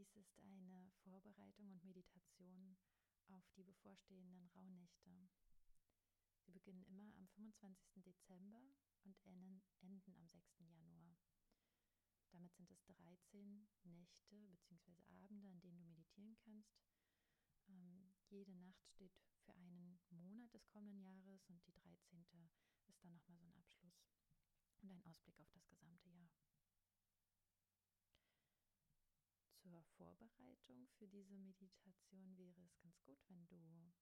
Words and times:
Dies 0.00 0.16
ist 0.16 0.38
eine 0.40 0.90
Vorbereitung 1.04 1.68
und 1.72 1.84
Meditation 1.84 2.74
auf 3.28 3.44
die 3.54 3.62
bevorstehenden 3.62 4.46
Rauhnächte. 4.46 5.28
Sie 6.46 6.52
beginnen 6.52 6.86
immer 6.86 7.14
am 7.18 7.28
25. 7.28 8.02
Dezember 8.02 8.62
und 9.04 9.20
enden, 9.26 9.60
enden 9.82 10.14
am 10.14 10.26
6. 10.30 10.60
Januar. 10.60 11.18
Damit 12.30 12.54
sind 12.54 12.70
es 12.70 12.82
13 12.86 13.68
Nächte 13.84 14.48
bzw. 14.48 15.02
Abende, 15.22 15.48
an 15.48 15.60
denen 15.60 15.76
du 15.76 15.84
meditieren 15.84 16.34
kannst. 16.46 16.80
Ähm, 17.68 18.10
jede 18.30 18.54
Nacht 18.54 18.88
steht 18.88 19.12
für 19.44 19.54
einen 19.54 20.00
Monat 20.08 20.54
des 20.54 20.66
kommenden 20.68 21.02
Jahres 21.02 21.46
und 21.50 21.62
die 21.66 21.74
13. 21.74 22.24
ist 22.88 23.04
dann 23.04 23.12
nochmal 23.12 23.36
so 23.36 23.44
ein 23.44 23.52
Abschluss 23.52 24.00
und 24.80 24.92
ein 24.92 25.02
Ausblick 25.02 25.38
auf 25.40 25.50
das 25.52 25.68
gesamte 25.68 26.08
Jahr. 26.08 26.39
Zur 29.70 29.84
Vorbereitung 29.96 30.88
für 30.98 31.06
diese 31.06 31.38
Meditation 31.38 32.36
wäre 32.36 32.60
es 32.64 32.76
ganz 32.80 33.00
gut, 33.04 33.20
wenn 33.28 33.46
du 33.46 33.92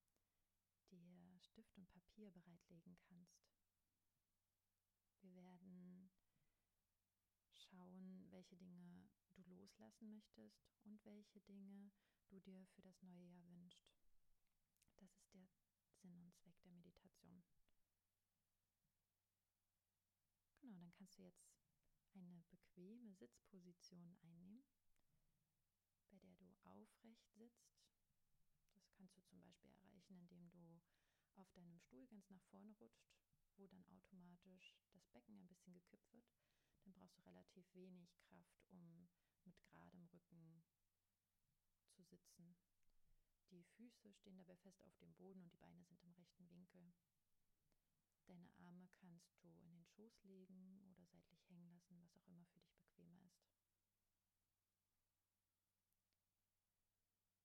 dir 0.91 1.39
Stift 1.41 1.77
und 1.77 1.91
Papier 1.91 2.31
bereitlegen 2.31 2.97
kannst. 3.07 3.45
Wir 5.21 5.35
werden 5.35 6.11
schauen, 7.53 8.27
welche 8.31 8.57
Dinge 8.57 9.11
du 9.35 9.43
loslassen 9.43 10.11
möchtest 10.11 10.65
und 10.85 11.05
welche 11.05 11.41
Dinge 11.43 11.93
du 12.31 12.41
dir 12.41 12.67
für 12.69 12.81
das 12.81 13.03
neue 13.03 13.27
Jahr 13.27 13.47
wünschst. 13.51 13.93
Das 14.97 15.13
ist 15.13 15.35
der 15.35 15.51
Sinn 16.01 16.19
und 16.19 16.35
Zweck 16.35 16.59
der 16.63 16.73
Meditation. 16.73 17.45
Genau, 20.63 20.81
dann 20.81 20.95
kannst 20.95 21.19
du 21.19 21.23
jetzt 21.25 21.45
eine 22.15 22.43
bequeme 22.49 23.13
Sitzposition 23.13 24.17
einnehmen, 24.23 24.65
aufrecht 26.65 27.27
sitzt. 27.35 27.79
Das 28.75 28.91
kannst 28.93 29.17
du 29.17 29.23
zum 29.23 29.41
Beispiel 29.41 29.71
erreichen, 29.71 30.17
indem 30.17 30.51
du 30.51 30.81
auf 31.35 31.51
deinem 31.53 31.79
Stuhl 31.81 32.07
ganz 32.07 32.29
nach 32.31 32.43
vorne 32.51 32.73
rutscht, 32.81 33.09
wo 33.57 33.67
dann 33.67 33.85
automatisch 33.87 34.77
das 34.93 35.07
Becken 35.09 35.37
ein 35.37 35.49
bisschen 35.49 35.73
gekippt 35.73 36.13
wird 36.13 36.25
dann 36.89 36.95
brauchst 36.95 37.19
du 37.19 37.23
relativ 37.23 37.75
wenig 37.75 38.19
Kraft, 38.21 38.65
um 38.71 39.09
mit 39.45 39.61
geradem 39.61 40.07
Rücken 40.07 40.65
zu 41.91 42.03
sitzen. 42.03 42.57
Die 43.51 43.63
Füße 43.77 44.13
stehen 44.15 44.39
dabei 44.39 44.57
fest 44.57 44.83
auf 44.87 44.97
dem 44.97 45.13
Boden 45.15 45.43
und 45.43 45.53
die 45.53 45.59
Beine 45.59 45.85
sind 45.85 46.03
im 46.03 46.13
rechten 46.13 46.49
Winkel. 46.49 46.95
Deine 48.27 48.51
Arme 48.57 48.89
kannst 49.01 49.37
du 49.43 49.49
in 49.61 49.71
den 49.71 49.85
Schoß 49.85 50.23
legen 50.25 50.81
oder 50.91 51.05
seitlich 51.07 51.47
hängen 51.51 51.69
lassen, 51.71 52.01
was 52.01 52.17
auch 52.17 52.27
immer 52.27 52.47
für 52.47 52.61
dich 52.61 52.75
bequemer 52.77 53.23
ist. 53.25 53.43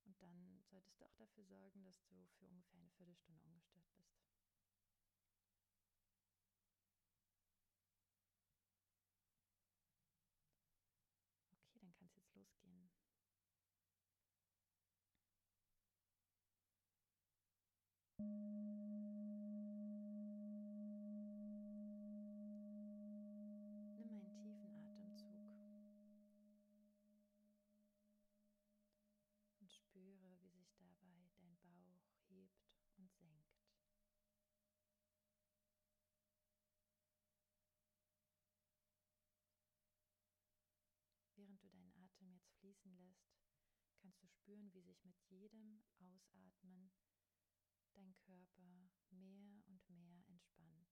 Und 0.05 0.21
dann 0.21 0.62
solltest 0.73 0.99
du 0.99 1.05
auch 1.05 1.15
dafür 1.17 1.43
sorgen, 1.43 1.83
dass 1.83 2.03
du 2.07 2.15
für 2.39 2.47
ungefähr 2.47 2.79
eine 2.79 2.89
Viertelstunde 2.89 3.43
ungestört 3.43 3.85
bist. 3.95 4.17
Okay, 11.51 11.79
dann 11.79 11.93
kann 11.93 12.07
es 12.07 12.15
jetzt 12.15 12.33
losgehen. 12.33 12.89
Nimm 23.99 24.09
einen 24.09 24.33
tiefen 24.33 24.73
Atemzug 24.75 25.53
und 29.63 29.71
spüre, 29.71 30.37
wie 30.41 30.49
sich 30.49 30.73
dabei 30.75 31.29
dein 31.37 31.57
Bauch 31.61 32.03
hebt 32.27 32.59
und 32.97 33.09
senkt. 33.13 33.47
Während 41.35 41.63
du 41.63 41.69
deinen 41.69 41.93
Atem 41.95 42.29
jetzt 42.31 42.53
fließen 42.83 42.97
lässt, 42.97 43.31
kannst 44.01 44.21
du 44.21 44.27
spüren, 44.27 44.73
wie 44.73 44.81
sich 44.81 45.03
mit 45.05 45.15
jedem 45.29 45.81
Ausatmen 45.97 46.91
dein 47.93 48.13
Körper 48.17 48.89
mehr 49.09 49.63
und 49.67 49.89
mehr 49.89 50.23
entspannt. 50.27 50.89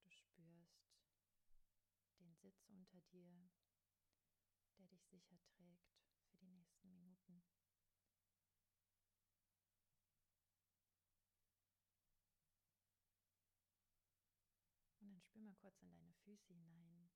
Du 0.00 0.10
spürst 0.10 0.98
den 2.18 2.34
Sitz 2.34 2.68
unter 2.68 3.00
dir, 3.12 3.50
der 4.78 4.88
dich 4.88 5.04
sicher 5.06 5.38
trägt 5.56 5.94
für 6.26 6.38
die 6.38 6.48
nächsten 6.48 6.90
Minuten. 6.90 7.42
Mal 15.44 15.54
kurz 15.56 15.82
in 15.82 15.90
deine 15.90 16.14
Füße 16.24 16.54
hinein 16.54 17.10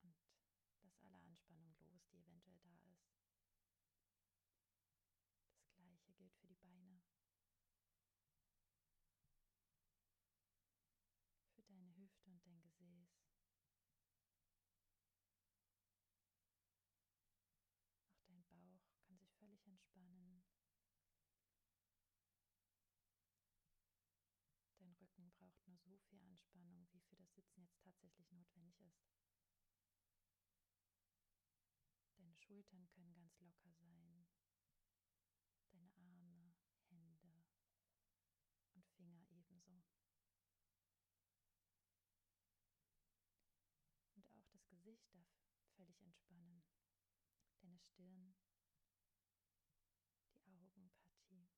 und 0.00 0.16
lass 0.80 0.98
alle 1.00 1.18
Anspannung 1.20 1.76
los, 1.80 2.00
die 2.10 2.20
eventuell 2.20 2.58
da 2.60 2.74
ist. 2.90 3.12
Das 5.58 5.74
gleiche 5.74 6.14
gilt 6.14 6.34
für 6.36 6.46
die 6.46 6.56
Beine. 6.56 7.02
Für 11.54 11.62
deine 11.64 11.94
Hüfte 11.96 12.30
und 12.30 12.46
dein 12.46 12.62
Gesäß. 12.62 13.10
Auch 18.08 18.22
dein 18.26 18.42
Bauch 18.48 18.80
kann 19.06 19.18
sich 19.18 19.34
völlig 19.34 19.66
entspannen. 19.66 20.42
Dein 24.78 24.94
Rücken 24.94 25.30
braucht 25.30 25.64
nur 25.66 25.78
so 25.78 25.96
viel 26.08 26.20
Anspannung, 27.12 27.16
wie 27.16 27.16
für 27.16 27.16
das 27.16 27.34
Sitzen 27.34 27.60
jetzt 27.62 27.82
tatsächlich 27.82 28.30
notwendig 28.32 28.80
ist. 28.80 29.02
Deine 32.16 32.34
Schultern 32.36 32.88
können 32.88 33.14
ganz 33.14 33.38
locker 33.40 33.72
sein. 33.72 34.26
Deine 35.70 35.94
Arme, 35.96 36.54
Hände 36.88 37.44
und 38.74 38.86
Finger 38.96 39.24
ebenso. 39.30 39.84
Und 44.14 44.28
auch 44.32 44.46
das 44.52 44.66
Gesicht 44.68 45.12
darf 45.12 45.28
völlig 45.76 46.00
entspannen. 46.00 46.62
Deine 47.60 47.78
Stirn, 47.78 48.34
die 50.46 50.56
Augenpartie. 50.56 51.48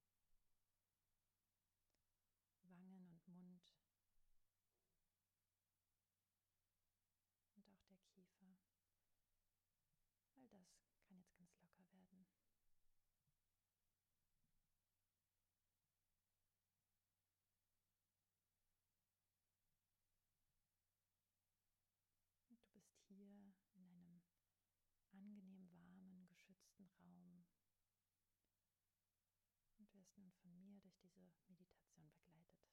Wangen 2.62 3.06
und 3.06 3.28
Mund 3.28 3.62
und 7.56 7.69
auch 7.69 7.82
der 7.88 7.98
Kiefer. 7.98 8.56
All 10.36 10.47
das 10.48 10.69
kann 11.06 11.19
jetzt 11.19 11.36
ganz 11.36 11.56
locker 11.60 11.88
werden. 11.91 12.26
Und 22.48 22.60
du 22.60 22.66
bist 22.72 22.98
hier 23.09 23.54
in 23.75 23.86
einem 23.86 24.22
angenehm 25.10 25.71
warmen, 25.71 26.26
geschützten 26.28 26.86
Raum 27.00 27.47
und 29.78 29.92
wirst 29.95 30.16
nun 30.18 30.33
von 30.42 30.59
mir 30.60 30.80
durch 30.80 30.97
diese 30.98 31.21
Meditation 31.47 32.10
begleitet. 32.12 32.65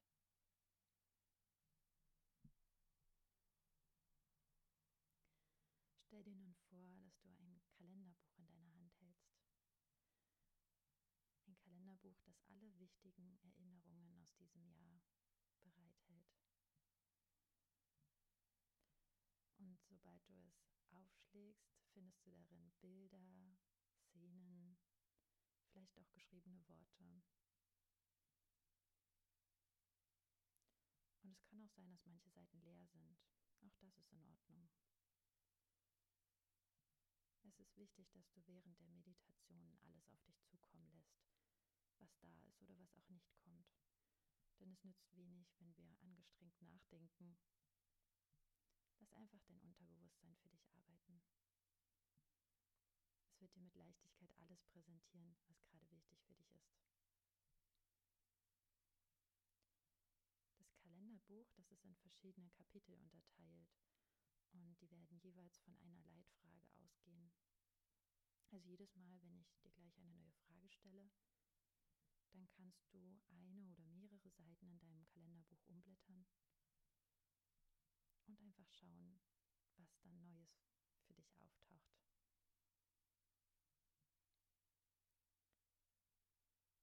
Stell 6.11 6.23
dir 6.23 6.35
nun 6.35 6.60
vor, 6.71 6.95
dass 7.03 7.19
du 7.19 7.29
ein 7.35 7.61
Kalenderbuch 7.77 8.37
in 8.37 8.47
deiner 8.47 8.73
Hand 8.75 8.93
hältst. 9.01 9.35
Ein 11.45 11.57
Kalenderbuch, 11.57 12.17
das 12.23 12.41
alle 12.47 12.79
wichtigen 12.79 13.37
Erinnerungen 13.43 14.15
aus 14.15 14.33
diesem 14.39 14.65
Jahr 14.71 15.03
bereithält. 15.63 16.31
Und 19.57 19.79
sobald 19.83 20.25
du 20.27 20.33
es 20.47 20.63
aufschlägst, 20.89 21.75
findest 21.93 22.25
du 22.25 22.31
darin 22.31 22.71
Bilder, 22.79 23.57
Szenen, 23.91 24.77
vielleicht 25.67 25.97
auch 25.99 26.09
geschriebene 26.13 26.65
Worte. 26.67 27.21
Und 31.23 31.31
es 31.31 31.43
kann 31.43 31.61
auch 31.61 31.71
sein, 31.71 31.91
dass 31.91 32.05
manche 32.05 32.31
Seiten 32.31 32.61
leer 32.61 32.87
sind. 32.87 33.17
Auch 33.59 33.75
das 33.79 33.97
ist 33.97 34.11
in 34.13 34.23
Ordnung. 34.23 34.69
Es 37.51 37.59
ist 37.59 37.75
wichtig, 37.75 38.09
dass 38.13 38.31
du 38.31 38.41
während 38.47 38.79
der 38.79 38.87
Meditation 38.87 39.77
alles 39.83 40.07
auf 40.07 40.23
dich 40.23 40.41
zukommen 40.45 40.89
lässt, 40.93 41.19
was 41.99 42.17
da 42.21 42.39
ist 42.47 42.61
oder 42.61 42.77
was 42.79 42.95
auch 42.95 43.09
nicht 43.09 43.29
kommt. 43.43 43.67
Denn 44.59 44.71
es 44.71 44.81
nützt 44.85 45.13
wenig, 45.17 45.51
wenn 45.59 45.75
wir 45.75 45.99
angestrengt 46.01 46.61
nachdenken. 46.61 47.35
Lass 48.99 49.11
einfach 49.11 49.41
dein 49.47 49.59
Unterbewusstsein 49.59 50.37
für 50.37 50.47
dich 50.47 50.65
arbeiten. 50.71 51.21
Es 53.27 53.41
wird 53.41 53.53
dir 53.53 53.61
mit 53.61 53.75
Leichtigkeit 53.75 54.31
alles 54.37 54.63
präsentieren, 54.71 55.35
was 55.47 55.61
gerade 55.65 55.91
wichtig 55.91 56.21
für 56.23 56.35
dich 56.35 56.55
ist. 56.55 56.71
Das 60.57 60.73
Kalenderbuch, 60.77 61.51
das 61.57 61.69
ist 61.69 61.83
in 61.83 61.95
verschiedene 61.97 62.49
Kapitel 62.51 62.95
unterteilt 62.95 63.67
und 64.53 64.79
die 64.81 64.89
werden 64.91 65.19
jeweils 65.19 65.57
von 65.59 65.75
einer 65.77 66.01
Leitfrage 66.03 66.67
ausgehen. 66.75 67.31
Also 68.51 68.57
jedes 68.57 68.95
Mal, 68.95 69.21
wenn 69.21 69.37
ich 69.37 69.55
dir 69.59 69.71
gleich 69.71 69.97
eine 69.97 70.11
neue 70.11 70.33
Frage 70.33 70.69
stelle, 70.69 71.09
dann 72.31 72.47
kannst 72.49 72.91
du 72.93 73.21
eine 73.29 73.65
oder 73.69 73.85
mehrere 73.85 74.29
Seiten 74.29 74.67
in 74.67 74.79
deinem 74.79 75.05
Kalenderbuch 75.07 75.63
umblättern 75.67 76.25
und 78.27 78.39
einfach 78.39 78.69
schauen, 78.71 79.19
was 79.77 79.99
dann 80.01 80.21
Neues 80.21 80.63
für 81.05 81.13
dich 81.13 81.33
auftaucht. 81.37 82.01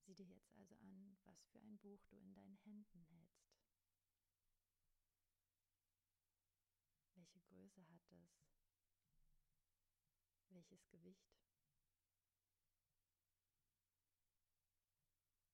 Sieh 0.04 0.14
dir 0.14 0.26
jetzt 0.26 0.54
also 0.56 0.74
an, 0.76 1.16
was 1.24 1.44
für 1.52 1.60
ein 1.60 1.78
Buch 1.78 2.02
du 2.08 2.16
in 2.18 2.32
deinen 2.34 2.56
Händen 2.64 3.02
hältst. 3.10 3.47
Größe 7.84 8.19
hat 8.19 8.34
es? 8.34 8.50
Welches 10.50 10.88
Gewicht? 10.88 11.30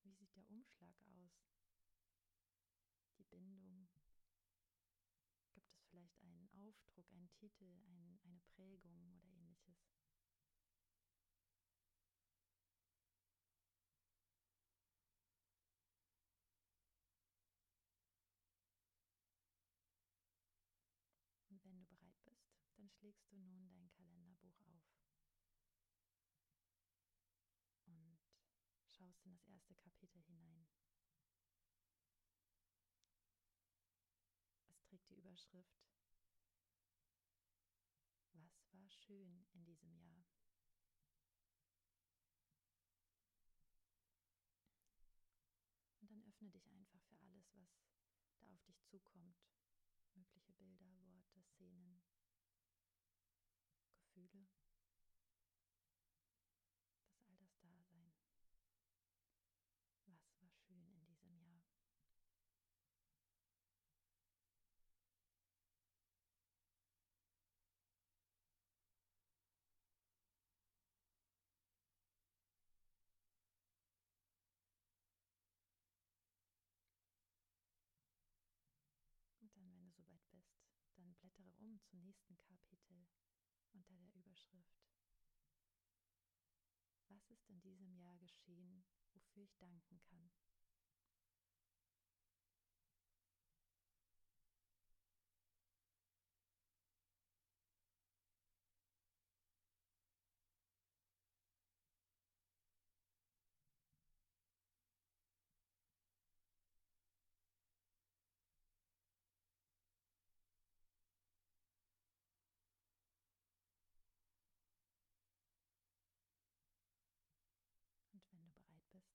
Wie 0.03 0.12
sieht 0.15 0.35
der 0.35 0.49
Umschlag 0.49 0.97
aus? 1.03 1.32
Die 3.19 3.25
Bindung? 3.25 3.88
Gibt 5.53 5.71
es 5.71 5.82
vielleicht 5.91 6.23
einen 6.23 6.49
Aufdruck, 6.53 7.12
einen 7.12 7.31
Titel, 7.35 7.82
ein, 7.87 8.19
eine 8.25 8.41
Prägung 8.55 9.12
oder 9.17 9.29
ähnliches? 9.29 9.94
Schlägst 23.05 23.31
du 23.31 23.37
nun 23.37 23.69
dein 23.69 23.91
Kalenderbuch 23.91 24.59
auf 24.62 24.83
und 27.85 28.19
schaust 28.89 29.27
in 29.27 29.33
das 29.33 29.45
erste 29.45 29.75
Kapitel 29.75 30.23
hinein. 30.23 30.67
Es 34.71 34.81
trägt 34.85 35.11
die 35.11 35.17
Überschrift 35.17 35.85
Was 38.33 38.73
war 38.73 38.89
schön 38.89 39.45
in 39.53 39.67
diesem 39.67 39.95
Jahr? 39.99 40.25
Und 46.00 46.11
dann 46.11 46.25
öffne 46.25 46.49
dich 46.49 46.71
einfach 46.71 47.03
für 47.03 47.21
alles, 47.21 47.55
was 47.55 47.69
da 48.39 48.47
auf 48.50 48.65
dich 48.65 48.83
zukommt 48.87 49.37
mögliche 50.15 50.55
Bilder, 50.55 50.97
Worte, 51.03 51.43
Szenen, 51.43 52.00
Gefühle. 54.15 54.47
Dass 57.03 57.21
all 57.27 57.37
das 57.37 57.59
da 57.59 57.83
sein. 57.83 58.12
Was 60.07 60.41
war 60.41 60.49
schön 60.49 60.89
in 60.93 61.05
diesem 61.05 61.37
Jahr? 61.37 61.62
Und 79.41 79.57
dann, 79.57 79.69
wenn 79.73 79.83
du 79.83 79.91
soweit 79.91 80.23
bist, 80.31 80.55
dann 80.97 81.15
blättere 81.15 81.53
um 81.59 81.74
zum 81.91 82.01
nächsten 82.03 82.37
Kapitel 82.39 83.07
unter 83.73 83.97
der 83.97 84.13
Überschrift. 84.15 84.85
Was 87.09 87.31
ist 87.31 87.49
in 87.49 87.61
diesem 87.61 87.95
Jahr 87.97 88.17
geschehen, 88.19 88.85
wofür 89.13 89.45
ich 89.45 89.57
danken 89.59 90.01
kann? 90.01 90.31
Und 118.15 118.23
wenn 118.31 118.45
du 118.45 118.53
bereit 118.53 118.85
bist, 118.93 119.11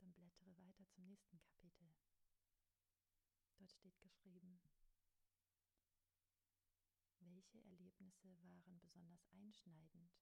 dann 0.00 0.12
blättere 0.14 0.56
weiter 0.56 0.86
zum 0.94 0.99
nächsten 1.10 1.40
Kapitel. 1.40 1.90
Dort 3.58 3.72
steht 3.72 4.00
geschrieben, 4.00 4.60
welche 7.18 7.58
Erlebnisse 7.64 8.40
waren 8.42 8.78
besonders 8.78 9.26
einschneidend 9.32 10.12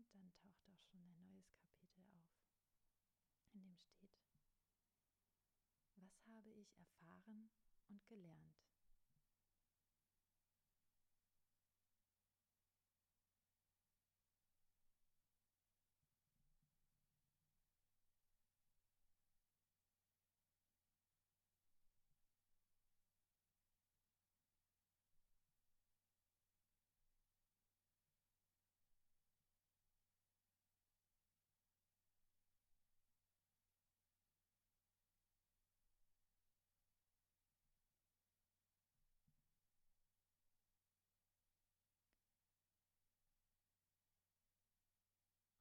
Und 0.00 0.14
dann 0.14 0.32
taucht 0.32 0.66
auch 0.66 0.80
schon 0.90 1.04
ein 1.04 1.20
neues 1.20 1.52
Kapitel 1.60 2.02
auf, 2.08 2.24
in 3.52 3.62
dem 3.62 3.76
steht, 3.76 4.08
was 5.94 6.26
habe 6.26 6.48
ich 6.60 6.76
erfahren 6.76 7.50
und 7.88 8.06
gelernt? 8.06 8.60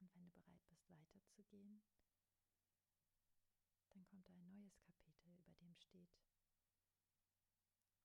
Und 0.02 0.16
wenn 0.16 0.24
du 0.24 0.32
bereit 0.32 0.66
bist, 0.70 0.90
weiterzugehen, 0.90 1.82
dann 3.94 4.06
kommt 4.06 4.30
ein 4.30 4.48
neues 4.48 4.80
Kapitel, 4.82 5.36
über 5.36 5.54
dem 5.56 5.76
steht, 5.76 6.10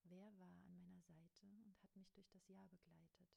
wer 0.03 0.37
war 0.37 0.65
an 0.67 0.77
meiner 0.77 1.01
Seite 1.01 1.47
und 1.47 1.67
hat 1.67 1.81
mich 1.97 2.11
durch 2.13 2.29
das 2.31 2.49
Jahr 2.49 2.67
begleitet. 2.67 3.29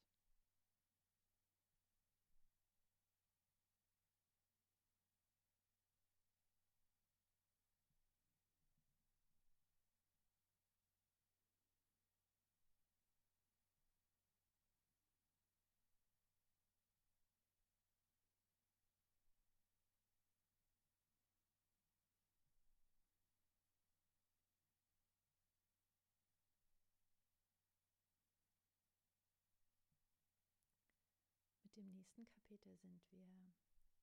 Nächsten 32.15 32.25
Kapitel 32.29 32.77
sind 32.77 33.01
wir 33.11 33.53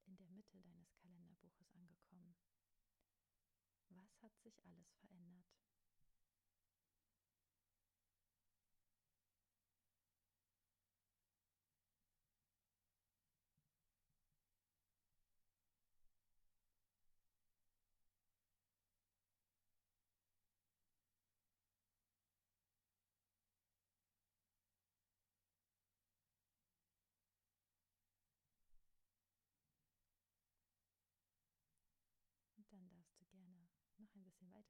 in 0.06 0.16
der 0.16 0.28
Mitte 0.28 0.60
deines 0.60 0.92
Kalenderbuches 0.96 1.72
angekommen. 1.72 2.36
Was 3.88 4.22
hat 4.22 4.36
sich 4.42 4.60
alles 4.64 4.92
verändert? 5.00 5.46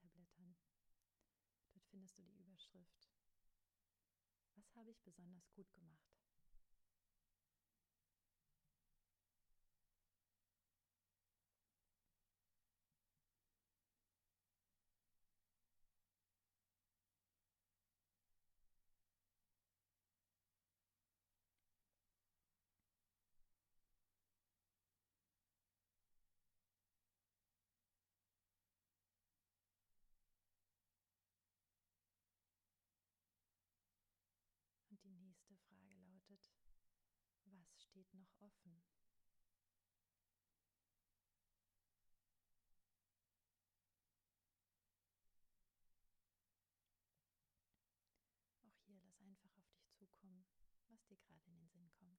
Noch 0.02 0.14
ein 0.14 0.24
bisschen 0.24 0.46
weiter 0.46 0.66
blättern. 0.68 1.04
Dort 1.72 1.86
findest 1.90 2.18
du 2.18 2.22
die 2.22 2.38
Überschrift. 2.38 3.10
Was 4.56 4.74
habe 4.76 4.90
ich 4.90 5.00
besonders 5.02 5.50
gut 5.52 5.72
gemacht? 5.74 6.14
Und 34.94 35.02
die 35.02 35.16
nächste 35.16 35.56
Frage 35.56 35.96
lautet, 35.96 36.48
was 37.46 37.83
steht 37.94 38.12
noch 38.14 38.26
offen? 38.40 38.82
Auch 48.64 48.74
hier 48.84 48.98
lass 49.00 49.20
einfach 49.20 49.56
auf 49.56 49.70
dich 49.76 49.92
zukommen, 49.94 50.44
was 50.88 51.06
dir 51.06 51.18
gerade 51.18 51.46
in 51.46 51.56
den 51.56 51.68
Sinn 51.68 51.88
kommt. 52.00 52.18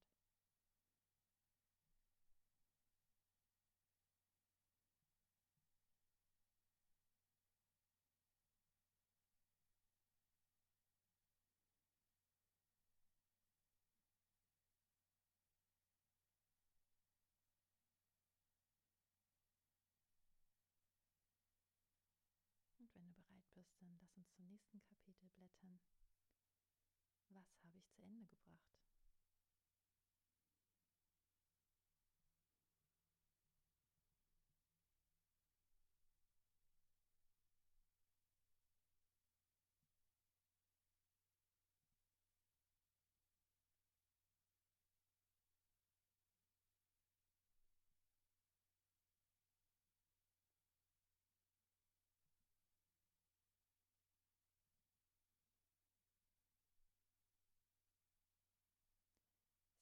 Und 22.86 22.94
wenn 22.94 23.08
du 23.08 23.14
bereit 23.14 23.46
bist, 23.56 23.82
dann 23.82 23.95
lass 24.06 24.18
uns 24.18 24.30
zum 24.36 24.46
nächsten 24.46 24.84
Kapitel 24.84 25.30
blättern. 25.30 25.80
Was 27.30 27.48
habe 27.64 27.80
ich 27.80 27.90
zu 27.90 28.04
Ende 28.04 28.28
gebracht? 28.28 28.46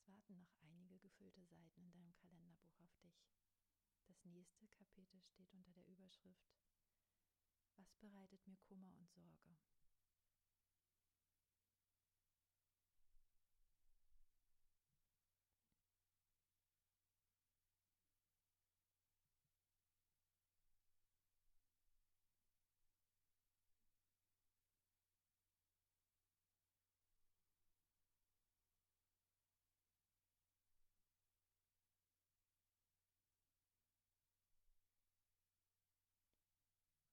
Es 0.04 0.08
warten 0.08 0.38
noch 0.38 0.52
einige 0.60 1.00
gefüllte 1.00 1.44
Seiten 1.46 1.82
in 1.82 1.92
deinem 1.92 2.14
Kalenderbuch 2.16 2.78
auf 2.80 2.96
dich. 3.02 3.16
Das 4.08 4.24
nächste 4.44 4.68
Kapitel 4.68 5.22
steht 5.22 5.54
unter 5.54 5.72
der 5.72 5.88
Überschrift 5.88 6.52
Was 7.78 7.96
bereitet 7.96 8.46
mir 8.46 8.58
Kummer 8.58 8.94
und 8.98 9.10
Sorge? 9.10 9.56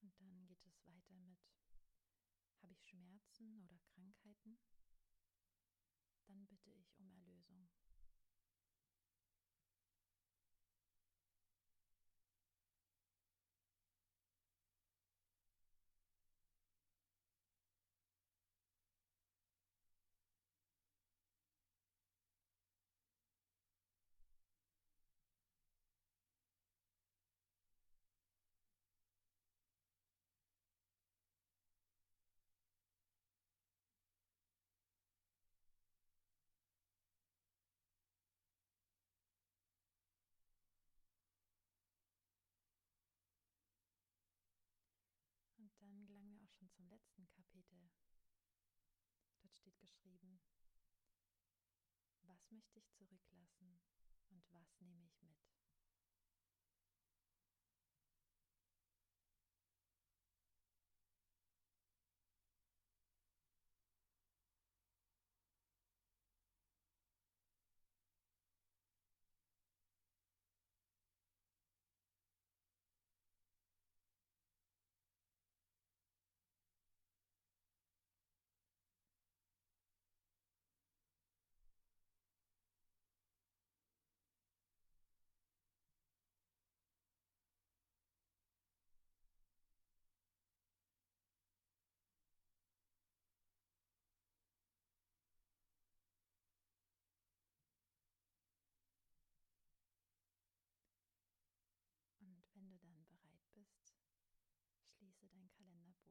Und 0.03 0.19
dann 0.19 0.47
geht 0.47 0.67
es 0.67 0.87
weiter 0.87 1.15
mit, 1.19 1.39
habe 2.63 2.73
ich 2.73 2.85
Schmerzen 3.41 3.57
oder 3.65 3.79
Krankheiten? 3.95 4.59
Dann 6.29 6.47
bitte 6.47 6.71
ich 6.73 6.93
um 6.99 7.11
Erlösung. 7.11 7.69
Letzten 46.91 47.29
Kapitel. 47.29 47.89
Dort 49.43 49.57
steht 49.57 49.79
geschrieben, 49.79 50.41
was 52.23 52.51
möchte 52.51 52.81
ich 52.81 52.91
zurücklassen 52.93 53.81
und 54.31 54.43
was 54.51 54.81
nehme 54.81 55.05
ich 55.05 55.23
mit? 55.23 55.39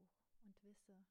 Kalenderbuch 0.00 0.44
und 0.44 0.62
wisse, 0.62 1.04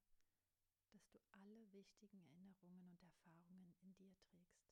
dass 0.92 1.08
du 1.10 1.20
alle 1.32 1.72
wichtigen 1.72 2.22
Erinnerungen 2.22 2.90
und 2.90 3.02
Erfahrungen 3.04 3.76
in 3.82 3.94
dir 3.96 4.16
trägst. 4.18 4.70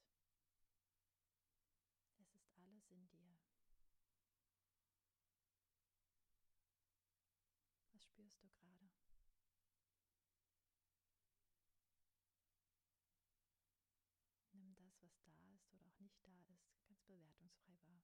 nicht 16.00 16.24
da 16.24 16.44
ist, 16.48 16.70
ganz 16.80 17.00
bewertungsfrei 17.06 17.78
wahr. 17.86 17.98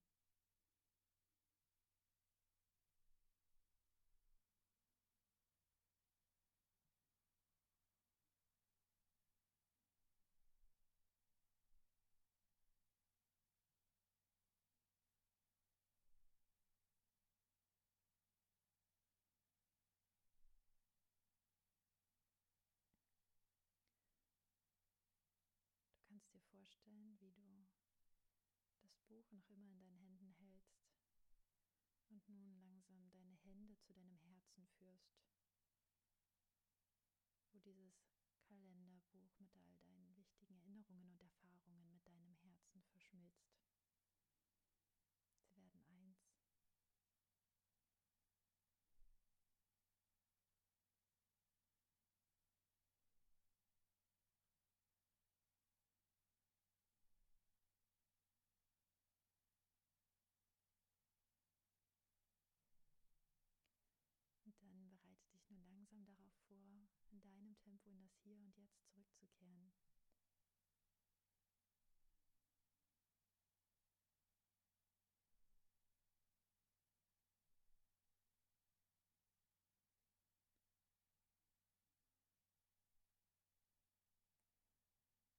kannst 26.14 26.54
dir 26.54 26.63
vorstellen, 26.74 27.20
wie 27.20 27.32
du 27.32 27.68
das 28.82 28.98
Buch 29.08 29.32
noch 29.32 29.48
immer 29.50 29.70
in 29.70 29.80
deinen 29.80 30.00
Händen 30.00 30.34
hältst 30.40 30.82
und 32.10 32.28
nun 32.28 32.56
langsam 32.56 33.10
deine 33.12 33.36
Hände 33.44 33.78
zu 33.78 33.94
deinem 33.94 34.18
Herzen 34.18 34.66
führst, 34.78 35.14
wo 37.52 37.60
dieses 37.60 37.94
Kalenderbuch 38.48 39.40
mit 39.40 39.56
all 39.56 39.78
deinen 39.86 40.16
wichtigen 40.16 40.56
Erinnerungen 40.56 41.12
und 41.12 41.22
Erfahrungen 41.22 41.92
mit 41.92 42.06
deinem 42.08 42.36
Herzen 42.42 42.82
verschmilzt. 42.90 43.54
Sie 45.54 45.62
werden 45.62 45.84
eins. 45.86 46.18
Und 64.46 64.62
dann 64.62 64.90
bereite 64.90 65.28
dich 65.30 65.50
nun 65.50 65.64
langsam 65.66 66.06
darauf 66.06 66.34
vor, 66.48 66.88
in 67.12 67.22
deinem 67.22 67.56
Tempo 67.58 67.90
in 67.90 67.93
das 68.04 68.20
Hier 68.22 68.38
und 68.38 68.54
Jetzt 68.58 68.84
zurückzukehren. 68.84 69.72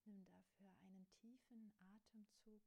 Nimm 0.07 0.25
dafür 0.25 0.75
einen 0.81 1.07
tiefen 1.21 1.71
Atemzug 1.79 2.63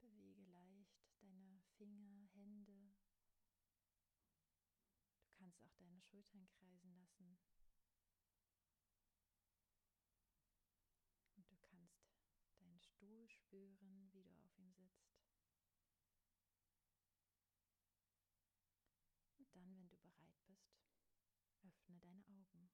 Bewege 0.00 0.44
leicht 0.50 0.98
deine 1.20 1.60
Finger, 1.76 2.28
Hände. 2.34 2.92
Du 5.22 5.30
kannst 5.38 5.62
auch 5.62 5.78
deine 5.98 6.02
Schultern 6.02 6.46
kreisen 6.60 6.94
lassen. 6.94 7.38
Und 11.36 11.50
du 11.50 11.56
kannst 11.56 11.98
deinen 12.60 12.80
Stuhl 12.80 13.28
spüren, 13.28 14.12
wie 14.12 14.20
du 14.20 14.22
auf 14.22 14.56
ihm 14.58 14.72
sitzt. 14.72 15.18
Und 19.38 19.48
dann, 19.54 19.76
wenn 19.76 19.88
du 19.88 19.96
bereit 19.96 20.36
bist, 20.46 20.70
öffne 21.62 21.98
deine 21.98 22.24
Augen. 22.28 22.70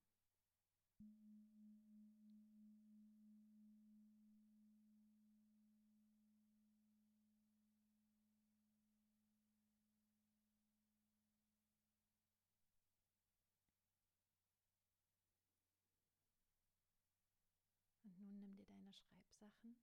Und 18.05 18.18
nun 18.18 18.38
nimm 18.38 18.55
dir 18.55 18.66
deine 18.66 18.84
Schreibsachen 18.94 19.76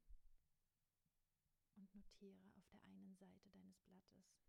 und 1.76 1.94
notiere 1.96 2.52
auf 2.56 2.68
der 2.70 2.84
einen 2.84 3.16
Seite 3.16 3.50
deines 3.50 3.80
Blattes 3.82 4.42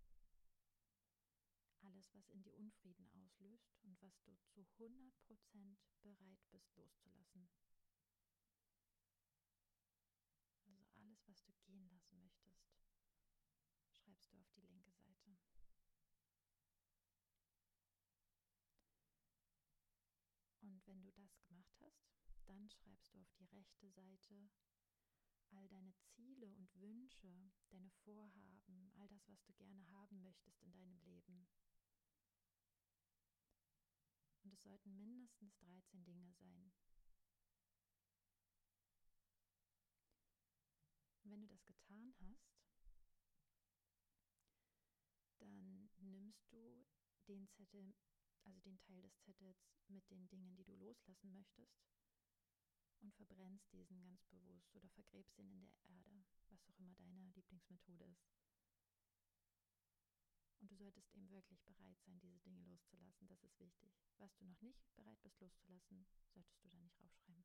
alles, 1.83 2.15
was 2.15 2.29
in 2.31 2.43
dir 2.43 2.55
Unfrieden 2.55 3.09
auslöst 3.13 3.77
und 3.83 4.01
was 4.01 4.19
du 4.23 4.37
zu 4.49 4.61
100% 4.79 5.77
bereit 6.03 6.41
bist 6.51 6.75
loszulassen. 6.77 7.49
Also 10.67 10.87
alles, 10.95 11.27
was 11.27 11.43
du 11.45 11.53
gehen 11.67 11.89
lassen 11.89 12.21
möchtest, 12.21 12.71
schreibst 13.91 14.33
du 14.33 14.39
auf 14.39 14.51
die 14.53 14.63
linke 14.63 14.93
Seite. 14.93 15.37
Und 20.61 20.87
wenn 20.87 21.03
du 21.03 21.11
das 21.11 21.37
gemacht 21.47 21.77
hast, 21.81 22.32
dann 22.47 22.69
schreibst 22.69 23.13
du 23.13 23.21
auf 23.21 23.33
die 23.39 23.47
rechte 23.47 23.91
Seite 23.91 24.51
all 25.51 25.69
deine 25.69 25.95
Ziele 26.15 26.51
und 26.55 26.75
Wünsche, 26.81 27.53
deine 27.71 27.91
Vorhaben, 28.05 28.91
all 28.97 29.09
das, 29.09 29.29
was 29.29 29.43
du 29.45 29.53
gerne 29.55 29.87
haben 29.91 30.23
möchtest 30.23 30.63
in 30.63 30.73
deinem 30.73 30.99
Leben. 31.01 31.47
Und 34.45 34.53
es 34.53 34.63
sollten 34.63 34.97
mindestens 34.97 35.55
13 35.59 36.05
Dinge 36.05 36.33
sein. 36.33 36.73
Wenn 41.25 41.41
du 41.41 41.49
das 41.49 41.65
getan 41.65 42.15
hast, 42.21 42.63
dann 45.39 45.89
nimmst 45.99 46.51
du 46.51 46.87
den 47.29 47.49
Zettel, 47.51 47.95
also 48.45 48.61
den 48.61 48.79
Teil 48.81 49.03
des 49.03 49.19
Zettels 49.21 49.57
mit 49.89 50.09
den 50.11 50.29
Dingen, 50.29 50.57
die 50.57 50.65
du 50.65 50.75
loslassen 50.75 51.33
möchtest 51.33 51.92
verbrennst 53.43 53.73
diesen 53.73 54.01
ganz 54.05 54.23
bewusst 54.27 54.73
oder 54.77 54.89
vergräbst 54.91 55.37
ihn 55.37 55.51
in 55.51 55.61
der 55.63 55.75
Erde, 55.83 56.25
was 56.49 56.65
auch 56.69 56.79
immer 56.79 56.95
deine 56.95 57.29
Lieblingsmethode 57.35 58.05
ist. 58.05 58.31
Und 60.61 60.71
du 60.71 60.77
solltest 60.77 61.11
eben 61.13 61.29
wirklich 61.29 61.61
bereit 61.65 61.99
sein, 62.07 62.21
diese 62.21 62.39
Dinge 62.39 62.63
loszulassen. 62.63 63.27
Das 63.27 63.43
ist 63.43 63.59
wichtig. 63.59 63.91
Was 64.19 64.33
du 64.37 64.45
noch 64.45 64.63
nicht 64.63 64.95
bereit 64.95 65.21
bist 65.23 65.41
loszulassen, 65.41 66.07
solltest 66.33 66.63
du 66.63 66.69
da 66.69 66.79
nicht 66.79 67.01
raufschreiben. 67.03 67.45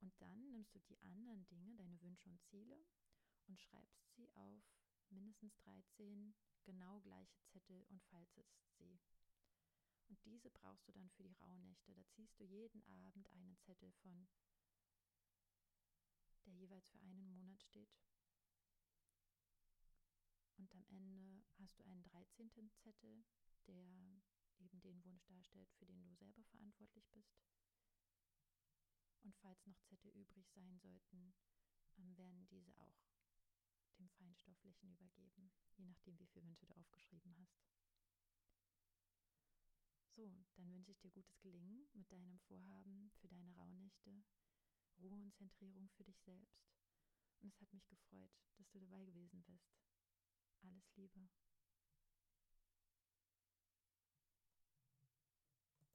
Und 0.00 0.12
dann 0.20 0.50
nimmst 0.50 0.74
du 0.74 0.80
die 0.80 0.98
anderen 0.98 1.46
Dinge, 1.46 1.76
deine 1.76 2.00
Wünsche 2.00 2.28
und 2.30 2.42
Ziele, 2.42 2.84
und 3.46 3.60
schreibst 3.60 4.12
sie 4.16 4.28
auf 4.34 4.64
mindestens 5.10 5.56
13 5.58 6.34
genau 6.64 6.98
gleiche 7.00 7.40
Zettel 7.52 7.84
und 7.90 8.02
faltest 8.10 8.58
sie. 8.76 8.98
Und 10.10 10.18
diese 10.24 10.50
brauchst 10.50 10.88
du 10.88 10.92
dann 10.92 11.08
für 11.10 11.22
die 11.22 11.34
Rauhnächte. 11.34 11.94
Da 11.94 12.04
ziehst 12.08 12.38
du 12.40 12.44
jeden 12.44 12.82
Abend 12.82 13.30
einen 13.30 13.56
Zettel 13.60 13.92
von, 14.02 14.26
der 16.46 16.52
jeweils 16.52 16.88
für 16.88 16.98
einen 16.98 17.30
Monat 17.30 17.62
steht. 17.62 17.94
Und 20.56 20.74
am 20.74 20.84
Ende 20.88 21.42
hast 21.58 21.78
du 21.78 21.84
einen 21.84 22.02
13. 22.02 22.50
Zettel, 22.82 23.24
der 23.68 24.20
eben 24.58 24.80
den 24.80 25.04
Wunsch 25.04 25.24
darstellt, 25.26 25.70
für 25.78 25.86
den 25.86 26.02
du 26.02 26.12
selber 26.16 26.42
verantwortlich 26.42 27.08
bist. 27.12 27.38
Und 29.22 29.36
falls 29.36 29.64
noch 29.66 29.80
Zettel 29.82 30.10
übrig 30.10 30.50
sein 30.50 30.76
sollten, 30.80 31.32
ähm, 31.98 32.16
werden 32.16 32.48
diese 32.48 32.76
auch 32.78 32.98
dem 33.98 34.08
Feinstofflichen 34.10 34.90
übergeben, 34.90 35.52
je 35.76 35.84
nachdem, 35.84 36.18
wie 36.18 36.26
viele 36.26 36.46
Wünsche 36.46 36.66
du 36.66 36.74
aufgeschrieben 36.74 37.36
hast. 37.38 37.79
So, 40.20 40.28
dann 40.58 40.70
wünsche 40.74 40.90
ich 40.92 41.00
dir 41.00 41.08
gutes 41.08 41.40
Gelingen 41.40 41.88
mit 41.94 42.12
deinem 42.12 42.38
Vorhaben 42.40 43.10
für 43.22 43.28
deine 43.28 43.56
Rauhnächte, 43.56 44.22
Ruhe 44.98 45.18
und 45.18 45.34
Zentrierung 45.34 45.88
für 45.96 46.04
dich 46.04 46.20
selbst. 46.20 46.60
Und 47.40 47.48
es 47.48 47.58
hat 47.62 47.72
mich 47.72 47.88
gefreut, 47.88 48.30
dass 48.58 48.68
du 48.68 48.80
dabei 48.80 49.02
gewesen 49.06 49.42
bist. 49.44 49.72
Alles 50.60 50.84
Liebe. 50.96 51.26